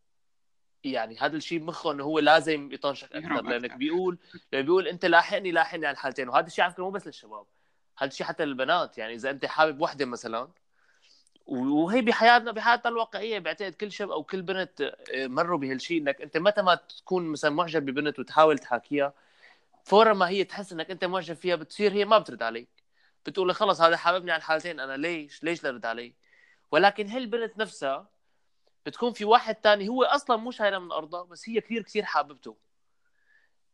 يعني 0.84 1.18
هذا 1.18 1.36
الشيء 1.36 1.58
بمخه 1.58 1.92
إنه 1.92 2.04
هو 2.04 2.18
لازم 2.18 2.72
يطنشك 2.72 3.12
أكثر. 3.12 3.42
لأنك 3.42 3.76
بيقول 3.76 4.18
بيقول 4.52 4.88
أنت 4.88 5.04
لاحقني 5.06 5.50
لاحقني 5.50 5.86
على 5.86 5.94
الحالتين. 5.94 6.28
وهذا 6.28 6.46
الشيء 6.46 6.64
على 6.64 6.72
فكرة 6.72 6.84
مو 6.84 6.90
بس 6.90 7.06
للشباب 7.06 7.46
هذا 7.98 8.10
الشيء 8.10 8.26
حتى 8.26 8.44
للبنات. 8.44 8.98
يعني 8.98 9.14
إذا 9.14 9.30
أنت 9.30 9.46
حابب 9.46 9.80
وحدة 9.80 10.06
مثلا 10.06 10.48
وهي 11.46 12.00
بحياتنا 12.00 12.52
بحياتنا 12.52 12.90
الواقعية 12.90 13.38
بعتقد 13.38 13.74
كل 13.74 13.92
شاب 13.92 14.10
أو 14.10 14.22
كل 14.22 14.42
بنت 14.42 14.80
آه، 15.14 15.26
مروا 15.26 15.58
بهالشيء 15.58 16.00
إنك 16.02 16.20
أنت 16.20 16.36
متى 16.36 16.62
ما 16.62 16.74
تكون 16.74 17.26
مثلا 17.26 17.50
معجب 17.50 17.86
ببنت 17.86 18.18
وتحاول 18.18 18.58
تحاكيها 18.58 19.12
فورا 19.84 20.12
ما 20.12 20.28
هي 20.28 20.44
تحس 20.44 20.72
إنك 20.72 20.90
أنت 20.90 21.04
معجب 21.04 21.34
فيها 21.36 21.56
بتصير 21.56 21.92
هي 21.92 22.04
ما 22.04 22.18
بترد 22.18 22.42
عليك. 22.42 22.68
بتقول 23.26 23.54
خلص 23.54 23.80
هذا 23.80 23.96
حاببني 23.96 24.30
على 24.30 24.38
الحالتين 24.38 24.80
أنا 24.80 24.96
ليش؟ 24.96 25.44
ليش 25.44 25.64
لا 25.64 25.70
رد 25.70 25.86
علي؟ 25.86 26.12
ولكن 26.70 27.06
هي 27.06 27.18
البنت 27.18 27.58
نفسها 27.58 28.08
بتكون 28.86 29.12
في 29.12 29.24
واحد 29.24 29.54
تاني 29.54 29.88
هو 29.88 30.04
أصلا 30.04 30.36
مو 30.36 30.50
شايلة 30.50 30.78
من 30.78 30.92
ارضها 30.92 31.22
بس 31.22 31.48
هي 31.48 31.60
كثير 31.60 31.82
كثير 31.82 32.04
حاببته. 32.04 32.56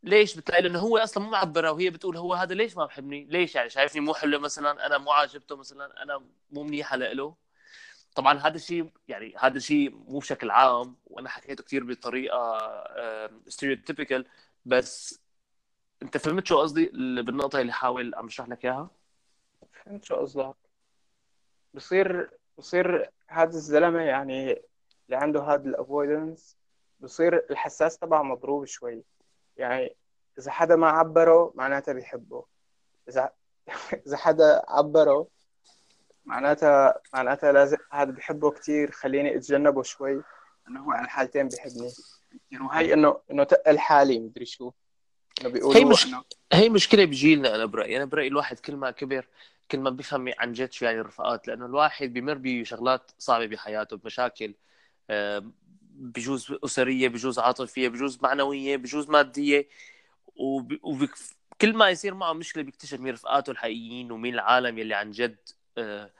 ليش 0.02 0.36
بتلاقي؟ 0.36 0.62
لأنه 0.62 0.78
هو 0.78 0.98
أصلا 0.98 1.24
مو 1.24 1.30
معبرة 1.30 1.72
وهي 1.72 1.90
بتقول 1.90 2.16
هو 2.16 2.34
هذا 2.34 2.54
ليش 2.54 2.76
ما 2.76 2.84
بحبني؟ 2.84 3.24
ليش 3.24 3.54
يعني 3.54 3.70
شايفني 3.70 4.00
مو 4.00 4.14
حلو 4.14 4.38
مثلا؟ 4.38 4.86
أنا 4.86 4.98
مو 4.98 5.10
عاجبته 5.10 5.56
مثلا 5.56 6.02
أنا 6.02 6.24
مو 6.50 6.62
منيحة 6.62 6.96
له 6.96 7.34
طبعا 8.14 8.38
هذا 8.38 8.56
الشيء 8.56 8.90
يعني 9.08 9.34
هذا 9.38 9.56
الشيء 9.56 9.90
مو 9.90 10.18
بشكل 10.18 10.50
عام 10.50 10.96
وأنا 11.06 11.28
حكيته 11.28 11.64
كثير 11.64 11.84
بطريقة 11.84 12.58
ستيريوتيبيكال 13.48 14.26
بس 14.66 15.20
أنت 16.02 16.16
فهمت 16.16 16.46
شو 16.46 16.60
قصدي؟ 16.60 16.86
بالنقطة 17.22 17.60
اللي 17.60 17.72
حاول 17.72 18.14
عم 18.14 18.26
اشرح 18.26 18.48
لك 18.48 18.64
إياها؟ 18.64 18.90
فهمت 19.72 20.04
شو 20.04 20.16
قصدك. 20.16 20.54
بصير 21.74 22.30
بصير 22.58 23.10
هذا 23.28 23.56
الزلمة 23.56 24.00
يعني 24.00 24.62
اللي 25.10 25.22
عنده 25.22 25.42
هذا 25.42 25.68
الافويدنس 25.68 26.56
بصير 27.00 27.46
الحساس 27.50 27.98
تبعه 27.98 28.22
مضروب 28.22 28.64
شوي. 28.64 29.02
يعني 29.56 29.96
إذا 30.38 30.50
حدا 30.50 30.76
ما 30.76 30.88
عبره 30.88 31.52
معناتها 31.54 31.92
بيحبه. 31.92 32.44
إذا 33.08 33.30
إذا 34.06 34.16
حدا 34.16 34.62
عبره 34.68 35.26
معناتها 36.24 37.00
معناتها 37.14 37.52
لازم 37.52 37.76
هذا 37.90 38.10
بحبه 38.10 38.50
كثير 38.50 38.90
خليني 38.90 39.36
أتجنبه 39.36 39.82
شوي. 39.82 40.22
إنه 40.68 40.80
هو 40.80 40.90
على 40.90 41.04
الحالتين 41.04 41.48
بيحبني. 41.48 41.90
كثير 42.46 42.62
وهي 42.62 42.94
انه 42.94 43.20
إنه 43.30 43.44
تقل 43.44 43.78
حالي 43.78 44.18
مدري 44.18 44.44
شو. 44.44 44.72
إنه 45.40 45.50
بيقولوا 45.50 45.80
هي 45.80 45.84
مش... 45.84 46.06
انه 46.06 46.22
هي 46.52 46.68
مشكلة 46.68 47.04
بجيلنا 47.04 47.54
أنا 47.54 47.64
برأيي. 47.64 47.96
أنا 47.96 48.04
برأيي 48.04 48.28
الواحد 48.28 48.58
كل 48.58 48.76
ما 48.76 48.90
كبر 48.90 49.26
كل 49.70 49.78
ما 49.80 49.90
بيفهم 49.90 50.32
عن 50.38 50.52
جد 50.52 50.72
شو 50.72 50.84
يعني 50.84 51.00
الرفقات 51.00 51.48
لأنه 51.48 51.66
الواحد 51.66 52.12
بيمر 52.12 52.38
بشغلات 52.40 53.10
صعبة 53.18 53.46
بحياته 53.46 53.96
بمشاكل. 53.96 54.54
بجوز 56.00 56.52
أسرية 56.64 57.08
بجوز 57.08 57.38
عاطفية 57.38 57.88
بجوز 57.88 58.18
معنوية 58.22 58.76
بجوز 58.76 59.10
مادية. 59.10 59.68
وب... 60.36 60.78
وب... 60.82 61.08
كل 61.60 61.76
ما 61.76 61.90
يصير 61.90 62.14
معه 62.14 62.32
مشكلة 62.32 62.62
بيكتشف 62.62 63.00
مين 63.00 63.12
رفقاته 63.12 63.50
الحقيقيين 63.50 64.12
ومين 64.12 64.34
العالم 64.34 64.78
يلي 64.78 64.94
عن 64.94 65.10
جد 65.10 65.38
آه، 65.78 66.10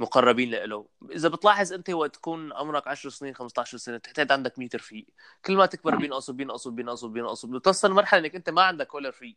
مقربين 0.00 0.50
له. 0.50 0.88
إذا 1.12 1.28
بتلاحظ 1.28 1.72
أنت 1.72 1.90
وقت 1.90 2.16
تكون 2.16 2.52
عمرك 2.52 2.88
10 2.88 3.10
سنين 3.10 3.34
15 3.34 3.78
سنة 3.78 3.98
تحتاج 3.98 4.32
عندك 4.32 4.58
100 4.58 4.68
رفيق. 4.74 5.06
كل 5.44 5.56
ما 5.56 5.66
تكبر 5.66 5.96
بينقصوا 5.96 6.34
بينقصوا 6.34 6.72
بينقصوا 6.72 7.08
بينقصوا 7.08 7.58
بتوصل 7.58 7.92
مرحله 7.92 8.20
إنك 8.20 8.34
أنت 8.34 8.50
ما 8.50 8.62
عندك 8.62 8.94
ولا 8.94 9.08
رفيق. 9.08 9.36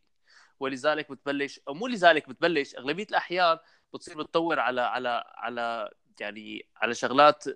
ولذلك 0.60 1.10
بتبلش 1.10 1.60
أو 1.68 1.74
مو 1.74 1.86
لذلك 1.86 2.28
بتبلش 2.28 2.76
أغلبية 2.76 3.06
الأحيان 3.10 3.58
بتصير 3.94 4.18
بتطور 4.22 4.60
على 4.60 4.80
على 4.80 5.24
على 5.36 5.90
يعني 6.20 6.66
على 6.76 6.94
شغلات 6.94 7.48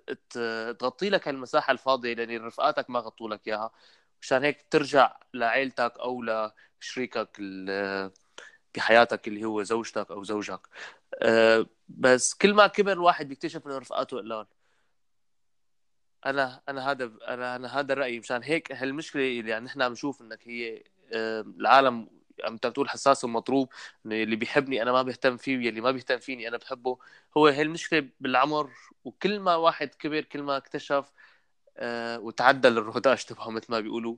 تغطي 0.79 1.09
لك 1.09 1.27
المساحة 1.27 1.71
الفاضية 1.71 2.13
لأن 2.13 2.45
رفقاتك 2.45 2.89
ما 2.89 2.99
غطوا 2.99 3.29
لك 3.29 3.47
إياها. 3.47 3.71
مشان 4.21 4.43
هيك 4.43 4.65
ترجع 4.71 5.17
لعائلتك 5.33 5.93
أو 5.99 6.23
لشريكك 6.81 7.39
بحياتك 8.75 9.27
اللي 9.27 9.45
هو 9.45 9.63
زوجتك 9.63 10.11
أو 10.11 10.23
زوجك. 10.23 10.61
أه، 11.21 11.65
بس 11.89 12.33
كل 12.33 12.53
ما 12.53 12.67
كبر 12.67 12.91
الواحد 12.91 13.27
بيكتشف 13.27 13.67
إنه 13.67 13.77
رفقاته 13.77 14.17
قلال. 14.17 14.45
أنا 16.25 16.61
أنا 16.69 16.91
هذا 16.91 17.11
أنا 17.27 17.55
أنا 17.55 17.79
هذا 17.79 17.93
رايي 17.93 18.19
مشان 18.19 18.43
هيك 18.43 18.71
هالمشكلة 18.71 19.39
اللي 19.39 19.51
يعني 19.51 19.65
نحن 19.65 19.81
عم 19.81 19.91
نشوف 19.91 20.21
إنك 20.21 20.47
هي 20.47 20.83
أه، 21.13 21.41
العالم 21.41 22.09
أنت 22.47 22.67
بتقول 22.67 22.89
حساس 22.89 23.23
ومطروب 23.23 23.69
اللي 24.05 24.35
بيحبني 24.35 24.81
أنا 24.81 24.91
ما 24.91 25.01
بهتم 25.01 25.37
فيه 25.37 25.57
واللي 25.57 25.81
ما 25.81 25.91
بيهتم 25.91 26.17
فيني 26.17 26.47
أنا 26.47 26.57
بحبه. 26.57 26.97
هو 27.37 27.47
هي 27.47 27.61
المشكلة 27.61 28.09
بالعمر 28.19 28.69
وكل 29.03 29.39
ما 29.39 29.55
واحد 29.55 29.95
كبر 29.95 30.21
كل 30.21 30.41
ما 30.41 30.57
اكتشف 30.57 31.11
أه 31.77 32.19
وتعدل 32.19 32.77
الروداج 32.77 33.25
تبعه 33.25 33.49
مثل 33.49 33.65
ما 33.69 33.79
بيقولوا 33.79 34.15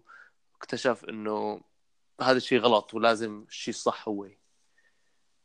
اكتشف 0.56 1.06
إنه 1.06 1.62
هذا 2.22 2.38
الشيء 2.38 2.60
غلط 2.60 2.94
ولازم 2.94 3.46
الشيء 3.48 3.74
الصح 3.74 4.08
هو. 4.08 4.28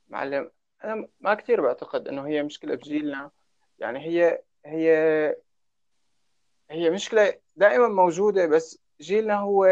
معلم 0.09 0.51
أنا 0.85 1.09
ما 1.21 1.35
كثير 1.35 1.61
بعتقد 1.61 2.09
إنه 2.09 2.27
هي 2.27 2.43
مشكلة 2.43 2.75
بجيلنا. 2.75 3.31
يعني 3.79 3.99
هي 3.99 4.43
هي 4.67 5.37
هي 6.71 6.91
مشكلة 6.91 7.35
دائما 7.57 7.89
موجودة 7.89 8.47
بس 8.47 8.79
جيلنا 9.01 9.35
هو 9.35 9.67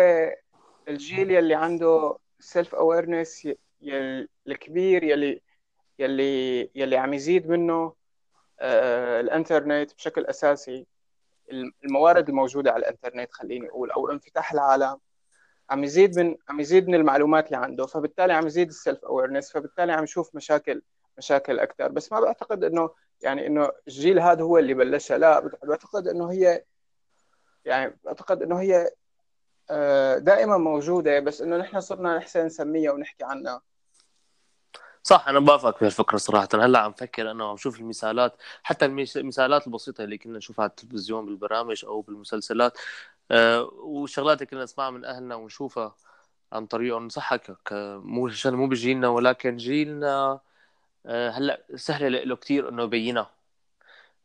الجيل 0.89 1.31
يلي 1.31 1.55
عنده 1.55 2.19
self 2.41 2.75
awareness 2.75 3.49
الكبير 4.49 5.05
يلي 5.05 5.43
يلي 5.99 6.71
يلي 6.75 6.97
عم 6.97 7.15
يزيد 7.15 7.49
منه 7.49 7.93
آه 8.61 9.21
الانترنت 9.21 9.95
بشكل 9.95 10.27
أساسي. 10.27 10.87
الموارد 11.85 12.29
الموجودة 12.29 12.73
على 12.73 12.81
الانترنت 12.81 13.33
خليني 13.33 13.69
أقول 13.69 13.91
أو 13.91 14.11
انفتاح 14.11 14.53
العالم 14.53 14.99
عم 15.71 15.85
يزيد 15.85 16.19
من 16.19 16.37
عم 16.49 16.61
يزيد 16.61 16.89
من 16.89 16.95
المعلومات 16.95 17.47
اللي 17.47 17.57
عنده 17.57 17.87
فبالتالي 17.87 18.33
عم 18.33 18.47
يزيد 18.47 18.69
ال 18.69 18.76
self 18.76 19.05
awareness 19.05 19.53
فبالتالي 19.53 19.93
عم 19.93 20.05
يشوف 20.05 20.35
مشاكل 20.35 20.83
مشاكل 21.19 21.59
أكثر 21.59 21.89
بس 21.89 22.13
ما 22.13 22.21
بعتقد 22.21 22.65
إنه 22.65 22.91
يعني 23.23 23.47
إنه 23.47 23.71
الجيل 23.89 24.19
هذا 24.19 24.43
هو 24.43 24.59
اللي 24.59 24.75
بلشها 24.75 25.19
لا 25.19 25.41
بعتقد 25.41 26.09
إنه 26.09 26.33
هي 26.33 26.65
يعني 27.65 27.99
بعتقد 28.05 28.43
إنه 28.43 28.61
هي 28.61 28.91
دائما 30.19 30.57
موجودة 30.57 31.21
بس 31.21 31.41
إنه 31.41 31.57
نحن 31.57 31.81
صرنا 31.81 32.17
نحسن 32.17 32.47
نسميها 32.47 32.93
ونحكي 32.93 33.25
عنها. 33.25 33.63
صح 35.03 35.29
أنا 35.29 35.41
بوافقك 35.41 35.81
بهالفكره 35.81 36.17
صراحة. 36.17 36.49
هلأ 36.55 36.79
عم 36.79 36.93
فكر 36.93 37.31
أنا 37.31 37.45
وعم 37.45 37.57
شوف 37.57 37.81
المثالات 37.81 38.37
حتى 38.63 38.85
المثالات 38.85 39.67
البسيطة 39.67 40.05
اللي 40.05 40.19
كنا 40.19 40.39
نشوفها 40.39 40.63
على 40.63 40.71
التلفزيون 40.71 41.27
بالبرامج 41.27 41.85
أو 41.85 42.01
بالمسلسلات. 42.01 42.79
أه 43.31 43.63
والشغلات 43.75 44.39
اللي 44.39 44.51
كنا 44.51 44.63
نسمعها 44.63 44.91
من 44.91 45.05
أهلنا 45.05 45.35
ونشوفها 45.35 45.95
عن 46.53 46.67
طريقهم. 46.67 47.09
صح 47.09 47.35
مو 47.73 48.31
مو 48.47 48.67
بجيلنا 48.67 49.09
ولكن 49.09 49.57
جيلنا 49.57 50.41
أه 51.07 51.31
هلأ 51.31 51.65
سهلة 51.77 52.09
له 52.09 52.37
كثير 52.37 52.69
إنه 52.69 52.83
يبينها. 52.83 53.31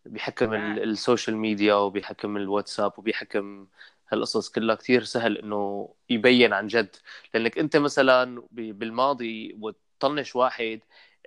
بحكم 0.06 0.54
ال 0.54 0.66
social 0.66 1.38
media 1.38 1.74
وبحكم 1.76 2.38
الواتساب 2.38 2.94
وبحكم 2.98 3.68
هالقصص 4.12 4.50
كلها 4.50 4.76
كثير 4.76 5.04
سهل 5.04 5.38
إنه 5.38 5.94
يبين 6.10 6.54
عن 6.54 6.68
جد. 6.68 6.96
لأنك 7.34 7.58
أنت 7.58 7.78
مثلا 7.78 8.44
بالماضي 8.52 9.58
وتطنش 9.62 10.36
واحد 10.36 10.80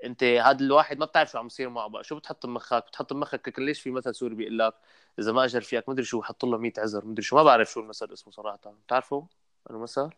أنت 0.04 0.24
هذا 0.24 0.60
الواحد 0.60 0.98
ما 0.98 1.06
بتعرف 1.06 1.30
شو 1.30 1.38
عم 1.38 1.46
يصير 1.46 1.68
معه 1.68 1.88
بقى. 1.88 2.04
شو 2.04 2.16
بتحط 2.16 2.46
بمخك؟ 2.46 2.86
بتحط 2.86 3.12
بمخك 3.12 3.58
ليش 3.58 3.80
في 3.80 3.90
مثل 3.90 4.14
سوري 4.14 4.34
بيقول 4.34 4.58
لك 4.58 4.74
إذا 5.18 5.32
ما 5.32 5.44
أجر 5.44 5.60
فيك 5.60 5.88
مدري 5.88 6.04
شو 6.04 6.22
حط 6.22 6.44
له 6.44 6.58
100 6.58 6.72
عذر. 6.78 7.04
مدري 7.04 7.22
شو 7.22 7.36
ما 7.36 7.42
بعرف 7.42 7.72
شو 7.72 7.80
المثل 7.80 8.12
اسمه 8.12 8.32
صراحة. 8.32 8.58
بتعرفوا 8.86 9.22
المثل 9.70 10.10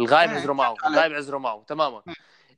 الغايب 0.00 0.30
عذره 0.30 0.52
معه 0.52 0.74
الغايب 0.86 1.12
عذره 1.12 1.38
معه 1.38 1.64
تماما. 1.66 2.02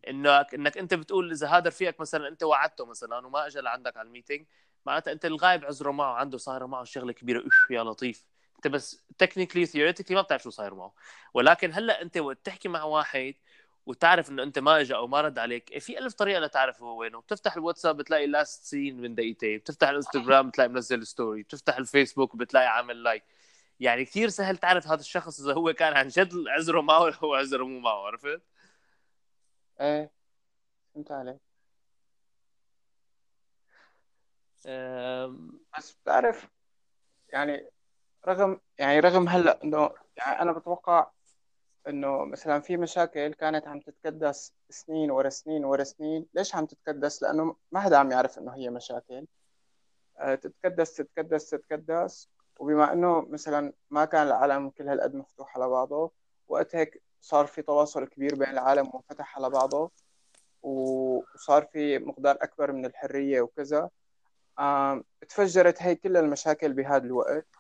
انك 0.09 0.55
إنك 0.55 0.79
أنت 0.79 0.95
بتقول 0.95 1.31
إذا 1.33 1.49
هذا 1.49 1.69
رفيقك 1.69 2.01
مثلا 2.01 2.29
أنت 2.29 2.43
وعدته 2.43 2.87
مثلا 2.87 3.27
وما 3.27 3.47
اجى 3.47 3.61
لعندك 3.61 3.97
على 3.97 4.07
ال 4.07 4.12
meeting 4.12 4.47
معناتها 4.87 5.13
أنت 5.13 5.25
الغايب 5.25 5.65
عذره 5.65 5.91
معه 5.91 6.15
عنده 6.15 6.39
صايرة 6.39 6.67
معه 6.67 6.85
شغلة 6.85 7.13
كبيرة. 7.13 7.41
اف 7.47 7.71
يا 7.71 7.83
لطيف. 7.83 8.25
انت 8.59 8.69
بس 8.69 9.03
technically 9.19 9.67
theoretically 9.67 10.17
ما 10.17 10.23
بتعرف 10.23 10.43
شو 10.43 10.51
صاير 10.51 10.75
معه. 10.75 10.95
ولكن 11.35 11.73
هلأ 11.73 12.03
انت 12.03 12.17
وقت 12.19 12.39
تحكي 12.45 12.69
مع 12.69 12.85
واحد 12.85 13.35
وتعرف 13.87 14.31
انه 14.31 14.43
انت 14.43 14.59
ما 14.59 14.81
اجى 14.81 14.95
أو 14.95 15.07
ما 15.07 15.21
رد 15.21 15.39
عليك 15.39 15.71
إيه، 15.73 15.79
في 15.79 15.99
ألف 15.99 16.15
طريقة 16.15 16.41
لتعرف 16.41 16.83
هو 16.83 16.97
وينه. 17.01 17.21
بتفتح 17.21 17.57
الواتساب 17.57 17.97
بتلاقي 17.97 18.27
last 18.27 18.65
seen 18.65 19.01
من 19.01 19.15
دقيقتين 19.15 19.59
بتفتح 19.59 19.89
الانستغرام 19.89 20.49
بتلاقي 20.49 20.69
منزل 20.69 21.07
story 21.07 21.43
بتفتح 21.43 21.77
الفيسبوك 21.77 22.37
بتلاقي 22.37 22.67
عامل 22.67 23.03
like 23.03 23.25
يعني 23.81 24.05
كثير 24.05 24.29
سهل 24.29 24.57
تعرف 24.57 24.87
هذا 24.87 25.01
الشخص 25.01 25.41
إذا 25.41 25.55
هو 25.55 25.73
كان 25.73 25.93
عن 25.97 26.09
جد 26.09 26.33
عذره 26.49 26.81
معه 26.81 27.01
ولا 27.03 27.17
هو 27.25 27.35
عذره 27.35 27.65
مو 27.65 27.81
معه 27.81 28.07
عرفت؟ 28.07 28.43
إيه. 29.81 30.11
فهمت 30.95 31.13
عليك. 31.13 31.41
بس 35.79 35.93
بتعرف 36.03 36.49
يعني 37.29 37.71
رغم 38.29 38.61
يعني 38.79 39.01
رغم 39.01 39.29
هلا 39.29 39.65
انه 39.65 39.91
يعني 40.17 40.43
أنا 40.43 40.53
بتوقع 40.53 41.11
إنه 41.89 42.25
مثلا 42.25 42.61
في 42.61 42.77
مشاكل 42.77 43.35
كانت 43.35 43.69
عم 43.69 43.81
تتكدس 43.81 44.55
سنين 44.71 45.11
ورا 45.11 45.29
سنين 45.29 45.65
ورا 45.65 45.85
سنين 45.85 46.27
ليش 46.35 46.55
عم 46.55 46.67
تتكدس؟ 46.67 47.23
لأنه 47.23 47.57
ما 47.73 47.81
حدا 47.81 47.97
عم 47.99 48.11
يعرف 48.11 48.39
إنه 48.39 48.55
هي 48.55 48.71
مشاكل. 48.71 49.27
آه، 50.19 50.35
تتكدس 50.35 50.95
تتكدس 50.95 51.51
تتكدس. 51.51 52.29
وبما 52.59 52.93
إنه 52.93 53.21
مثلا 53.21 53.73
ما 53.91 54.05
كان 54.05 54.27
العالم 54.27 54.71
كل 54.71 54.89
هالقد 54.89 55.15
مفتوح 55.15 55.57
على 55.57 55.69
بعضه 55.69 56.13
وقت 56.49 56.77
هيك 56.77 57.03
صار 57.21 57.47
في 57.47 57.63
تواصل 57.63 58.07
كبير 58.07 58.35
بين 58.35 58.49
العالم 58.49 58.91
وانفتح 58.95 59.37
على 59.37 59.51
بعضه 59.51 59.91
وصار 60.63 61.65
في 61.73 61.99
مقدار 61.99 62.39
أكبر 62.41 62.73
من 62.73 62.87
الحرية 62.87 63.41
وكذا. 63.41 63.91
تفجرت 65.29 65.83
هي 65.83 65.95
كل 65.95 66.17
المشاكل 66.17 66.73
بهذا 66.73 67.05
الوقت. 67.05 67.58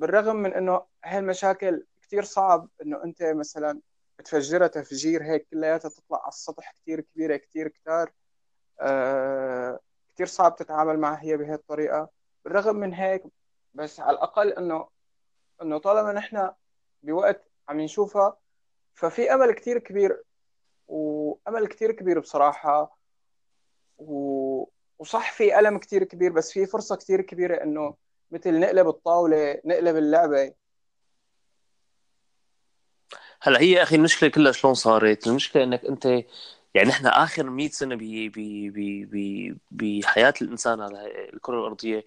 بالرغم 0.00 0.36
من 0.36 0.54
إنه 0.54 0.82
هاي 1.04 1.18
المشاكل 1.18 1.86
كثير 2.02 2.24
صعب 2.24 2.68
إنه 2.82 3.04
أنت 3.04 3.22
مثلا 3.22 3.80
تفجرها 4.24 4.66
تفجير 4.66 5.22
هيك 5.22 5.46
كلياتها 5.50 5.88
تطلع 5.88 6.18
على 6.22 6.28
السطح 6.28 6.72
كثير 6.72 7.00
كبيرة 7.00 7.36
كثير 7.36 7.68
كتار 7.68 8.12
آه 8.80 9.80
كثير 10.14 10.26
صعب 10.26 10.56
تتعامل 10.56 10.98
معها 10.98 11.22
هي 11.22 11.36
بهي 11.36 11.54
الطريقة 11.54 12.10
بالرغم 12.44 12.76
من 12.76 12.94
هيك 12.94 13.22
بس 13.74 14.00
على 14.00 14.16
الأقل 14.16 14.52
إنه 14.52 14.88
إنه 15.62 15.78
طالما 15.78 16.12
نحن 16.12 16.50
بوقت 17.02 17.50
عم 17.68 17.80
نشوفها 17.80 18.36
ففي 18.94 19.34
أمل 19.34 19.52
كثير 19.52 19.78
كبير 19.78 20.22
وأمل 20.88 21.66
كثير 21.66 21.92
كبير 21.92 22.20
بصراحة 22.20 22.98
و... 23.98 24.64
وصح 24.98 25.32
في 25.32 25.58
ألم 25.58 25.78
كثير 25.78 26.04
كبير 26.04 26.32
بس 26.32 26.52
في 26.52 26.66
فرصة 26.66 26.96
كثير 26.96 27.20
كبيرة 27.20 27.62
إنه 27.62 27.96
مثل 28.30 28.60
نقلب 28.60 28.88
الطاولة 28.88 29.60
نقلب 29.64 29.96
اللعبة. 29.96 30.54
هلا 33.42 33.60
هي 33.60 33.82
أخي 33.82 33.96
المشكلة 33.96 34.30
كلها 34.30 34.52
شلون 34.52 34.74
صارت؟ 34.74 35.26
المشكلة 35.26 35.62
إنك 35.64 35.84
أنت 35.84 36.06
يعني 36.74 36.90
إحنا 36.90 37.22
آخر 37.22 37.50
100 37.50 37.68
سنة 37.68 37.96
بحياة 39.70 40.34
الإنسان 40.42 40.80
على 40.80 41.28
الكرة 41.32 41.60
الأرضية 41.60 42.04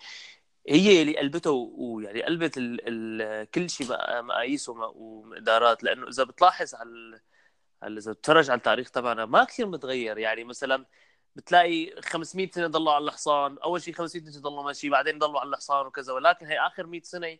هي 0.69 1.01
اللي 1.01 1.17
قلبته 1.17 1.51
ويعني 1.51 2.23
قلبت 2.23 2.57
ال 2.57 2.79
ال 2.87 3.49
كل 3.51 3.69
شيء 3.69 3.87
مقاييس 4.21 4.69
ومقدارات. 4.69 5.83
لأنه 5.83 6.07
إذا 6.07 6.23
بتلاحظ 6.23 6.75
على 6.75 7.19
إذا 7.83 8.11
بتتفرج 8.11 8.49
على 8.49 8.57
التاريخ 8.57 8.91
تبعنا 8.91 9.25
ما 9.25 9.43
كثير 9.43 9.67
متغير. 9.67 10.17
يعني 10.17 10.43
مثلا 10.43 10.85
بتلاقي 11.35 12.01
500 12.01 12.51
سنة 12.51 12.67
ضلوا 12.67 12.93
على 12.93 13.05
الحصان 13.05 13.57
أول 13.57 13.81
شيء 13.81 13.93
500 13.93 14.31
سنة 14.31 14.41
ضلوا 14.41 14.63
ماشي 14.63 14.89
بعدين 14.89 15.19
ضلوا 15.19 15.39
على 15.39 15.49
الحصان 15.49 15.85
وكذا 15.85 16.13
ولكن 16.13 16.45
هي 16.45 16.59
آخر 16.59 16.85
100 16.85 17.01
سنة 17.01 17.37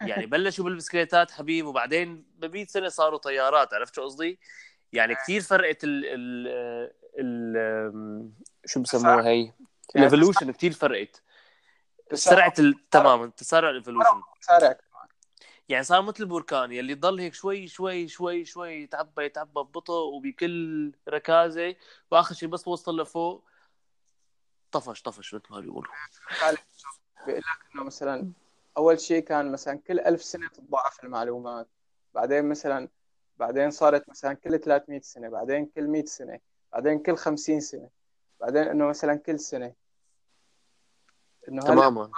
يعني 0.00 0.26
بلشوا 0.36 0.64
بالبسكليتات 0.64 1.30
حبيب 1.30 1.66
وبعدين 1.66 2.26
ب 2.38 2.44
100 2.44 2.66
سنة 2.66 2.88
صاروا 2.88 3.18
طيارات 3.18 3.74
عرفت 3.74 3.94
شو 3.94 4.02
قصدي؟ 4.02 4.38
يعني 4.92 5.14
كثير 5.14 5.40
فرقت 5.40 5.84
ال 5.84 6.04
ال 6.04 6.48
ال 7.18 8.30
شو 8.66 8.80
بسموها 8.80 9.28
هي؟ 9.28 9.52
ال 9.96 10.01
evolution 10.01 10.50
كثير 10.50 10.72
فرقت 10.72 11.22
سرعة 12.14 12.54
تماما 12.90 13.26
تسارع 13.36 13.70
ال 13.70 13.75
evolution 13.75 14.22
يعني 15.68 15.84
صار 15.84 16.02
مثل 16.02 16.22
البركان 16.22 16.72
يلي 16.72 16.94
ضل 16.94 17.20
هيك 17.20 17.34
شوي 17.34 17.66
شوي 17.66 18.08
شوي 18.08 18.44
شوي 18.44 18.82
يتعبى 18.82 19.24
يتعبى 19.24 19.50
ببطء 19.60 19.92
وبكل 19.92 20.92
ركازة 21.08 21.76
وآخر 22.10 22.34
شيء 22.34 22.48
بس 22.48 22.68
وصل 22.68 23.00
لفوق. 23.00 23.44
طفش 24.72 25.02
طفش 25.02 25.34
مثل 25.34 25.44
ما 25.50 25.60
بيقولوا. 25.60 25.92
بيقول 27.26 27.38
لك 27.38 27.74
إنه 27.74 27.84
مثلا 27.84 28.32
أول 28.76 29.00
شيء 29.00 29.22
كان 29.22 29.52
مثلا 29.52 29.78
كل 29.78 30.00
ألف 30.00 30.22
سنة 30.22 30.48
تتضاعف 30.48 31.04
المعلومات. 31.04 31.68
بعدين 32.14 32.48
مثلا 32.48 32.88
بعدين 33.38 33.70
صارت 33.70 34.08
مثلا 34.08 34.34
كل 34.34 34.58
300 34.58 35.00
سنة 35.00 35.28
بعدين 35.28 35.66
كل 35.66 35.86
100 35.86 36.04
سنة 36.04 36.40
بعدين 36.72 36.98
كل 36.98 37.16
50 37.16 37.60
سنة 37.60 37.88
بعدين 38.40 38.62
إنه 38.62 38.86
مثلا 38.86 39.16
كل 39.16 39.40
سنة. 39.40 39.72
إنه 41.48 41.62
تماما. 41.62 42.10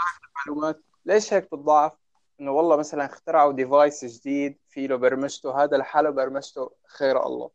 المعلومات. 0.47 0.81
ليش 1.05 1.33
هيك 1.33 1.45
بتضاعف 1.45 1.93
إنه 2.41 2.51
والله 2.51 2.77
مثلا 2.77 3.05
اخترعوا 3.05 3.53
ديفايس 3.53 4.05
جديد 4.05 4.59
في 4.69 4.87
له 4.87 4.97
برمجته 4.97 5.63
هذا 5.63 5.77
لحاله 5.77 6.11
برمجته 6.11 6.71
خير 6.87 7.27
الله. 7.27 7.51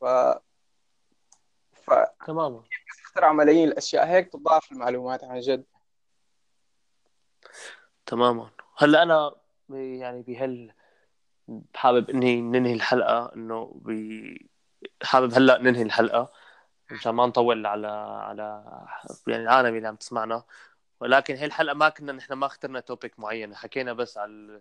ف 0.00 0.04
ف 1.72 1.90
تماما. 2.26 2.62
اخترعوا 3.06 3.32
ملايين 3.32 3.68
الأشياء. 3.68 4.06
هيك 4.06 4.32
تضاعف 4.32 4.72
المعلومات 4.72 5.24
عن 5.24 5.40
جد. 5.40 5.64
تماما. 8.06 8.50
هلأ 8.76 9.02
أنا 9.02 9.34
يعني 9.70 10.22
بهال 10.22 10.72
حابب 11.74 12.10
إني 12.10 12.40
ننهي 12.40 12.72
الحلقة 12.72 13.32
إنه 13.34 13.72
بي... 13.74 14.50
حابب 15.02 15.34
هلأ 15.34 15.58
ننهي 15.58 15.82
الحلقة. 15.82 16.32
مشان 16.90 17.12
ما 17.12 17.26
نطول 17.26 17.66
على 17.66 17.88
على 17.88 18.64
يعني 19.26 19.42
العالم 19.42 19.76
اللي 19.76 19.88
عم 19.88 19.96
تسمعنا. 19.96 20.44
ولكن 21.00 21.36
هي 21.36 21.44
الحلقة 21.44 21.74
ما 21.74 21.88
كنا 21.88 22.12
نحن 22.12 22.32
ما 22.32 22.46
اخترنا 22.46 22.80
توبيك 22.80 23.20
معين. 23.20 23.56
حكينا 23.56 23.92
بس 23.92 24.18
على 24.18 24.60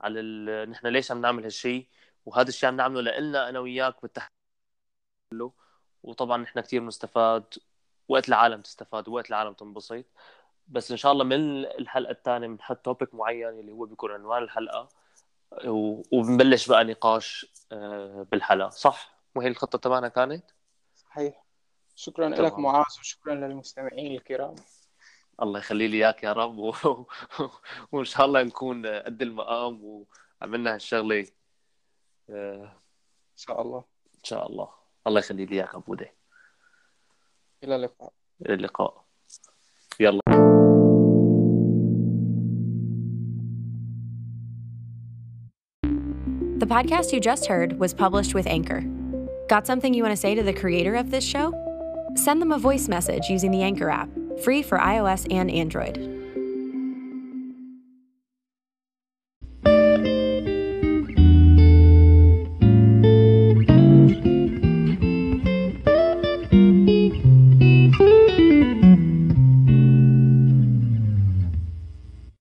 على 0.00 0.20
ال... 0.20 0.70
نحن 0.70 0.86
ليش 0.86 1.10
عم 1.10 1.20
نعمل 1.20 1.44
هالشيء 1.44 1.86
وهذا 2.26 2.48
الشيء 2.48 2.68
عم 2.68 2.76
نعمله 2.76 3.18
لنا 3.18 3.48
أنا 3.48 3.58
وياك 3.58 4.02
بالتحديد 4.02 4.30
وطبعا 6.02 6.36
نحن 6.36 6.60
كثير 6.60 6.80
بنستفاد 6.80 7.44
وقت 8.08 8.28
العالم 8.28 8.60
تستفاد 8.60 9.08
ووقت 9.08 9.28
العالم 9.28 9.52
تنبسط. 9.52 10.04
بس 10.68 10.90
إن 10.90 10.96
شاء 10.96 11.12
الله 11.12 11.24
من 11.24 11.64
الحلقة 11.64 12.10
الثانية 12.10 12.48
بنحط 12.48 12.76
توبيك 12.76 13.14
معين 13.14 13.48
اللي 13.48 13.72
هو 13.72 13.84
بيكون 13.84 14.10
عنوان 14.12 14.42
الحلقة 14.42 14.88
وبنبلش 16.12 16.68
بقى 16.68 16.84
نقاش 16.84 17.46
آه، 17.72 18.26
بالحلقة. 18.32 18.70
صح؟ 18.70 19.20
وهي 19.34 19.48
الخطة 19.48 19.78
تبعنا 19.78 20.08
كانت؟ 20.08 20.44
صحيح. 20.94 21.44
شكرا 21.94 22.28
لك 22.28 22.58
معاذ 22.58 22.98
وشكرا 23.00 23.34
للمستمعين 23.34 24.14
الكرام. 24.16 24.54
الله 25.42 25.58
يخلي 25.58 25.88
لي 25.88 25.96
اياك 25.96 26.22
يا 26.22 26.32
رب 26.32 26.58
و... 26.58 26.74
وان 27.92 28.04
شاء 28.04 28.26
الله 28.26 28.42
نكون 28.42 28.86
قد 28.86 29.22
المقام 29.22 30.04
وعملنا 30.42 30.74
هالشغله 30.74 31.26
آه، 32.30 32.64
ان 33.32 33.36
شاء 33.36 33.62
الله 33.62 33.84
ان 34.14 34.24
شاء 34.24 34.46
الله 34.46 34.68
الله 35.06 35.18
يخلي 35.18 35.46
لي 35.46 35.56
اياك 35.56 35.74
ابو 35.74 35.96
إلى 37.64 37.76
اللقاء 37.76 38.12
إلى 38.46 38.54
اللقاء 38.54 39.04
يلا 40.00 40.20
The 46.60 46.66
podcast 46.66 47.10
you 47.14 47.20
just 47.20 47.46
heard 47.46 47.78
was 47.78 47.94
published 47.94 48.34
with 48.34 48.46
Anchor. 48.46 48.82
Got 49.48 49.66
something 49.66 49.94
you 49.94 50.02
want 50.02 50.12
to 50.12 50.22
say 50.26 50.34
to 50.34 50.42
the 50.42 50.52
creator 50.52 50.94
of 50.94 51.10
this 51.10 51.24
show? 51.24 51.54
Send 52.16 52.42
them 52.42 52.52
a 52.52 52.58
voice 52.58 52.86
message 52.86 53.30
using 53.30 53.50
the 53.50 53.62
Anchor 53.62 53.88
app 53.88 54.10
free 54.42 54.62
for 54.62 54.78
iOS 54.78 55.26
and 55.30 55.50
Android. 55.50 56.19